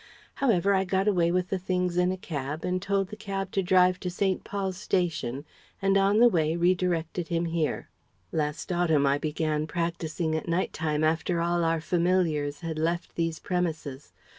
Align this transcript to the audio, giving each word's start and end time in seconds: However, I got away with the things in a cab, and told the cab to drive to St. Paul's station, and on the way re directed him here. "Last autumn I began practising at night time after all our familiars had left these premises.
However, 0.41 0.73
I 0.73 0.83
got 0.83 1.07
away 1.07 1.31
with 1.31 1.49
the 1.49 1.59
things 1.59 1.95
in 1.95 2.11
a 2.11 2.17
cab, 2.17 2.65
and 2.65 2.81
told 2.81 3.09
the 3.09 3.15
cab 3.15 3.51
to 3.51 3.61
drive 3.61 3.99
to 3.99 4.09
St. 4.09 4.43
Paul's 4.43 4.77
station, 4.77 5.45
and 5.79 5.95
on 5.95 6.17
the 6.17 6.27
way 6.27 6.55
re 6.55 6.73
directed 6.73 7.27
him 7.27 7.45
here. 7.45 7.87
"Last 8.31 8.71
autumn 8.71 9.05
I 9.05 9.19
began 9.19 9.67
practising 9.67 10.33
at 10.35 10.47
night 10.47 10.73
time 10.73 11.03
after 11.03 11.39
all 11.39 11.63
our 11.63 11.81
familiars 11.81 12.61
had 12.61 12.79
left 12.79 13.13
these 13.13 13.37
premises. 13.37 14.11